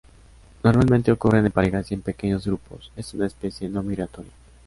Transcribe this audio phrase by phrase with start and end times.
[0.63, 4.31] Normalmente ocurren en parejas, y en pequeños grupos, es una especie no migratoria.